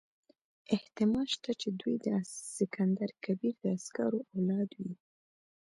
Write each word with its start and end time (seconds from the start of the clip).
احتمال 0.75 1.25
شته 1.35 1.51
چې 1.61 1.67
دوی 1.79 1.95
د 2.05 2.07
سکندر 2.57 3.09
کبیر 3.23 3.55
د 3.63 3.65
عسکرو 3.77 4.19
اولاد 4.35 4.69
وي. 4.81 4.93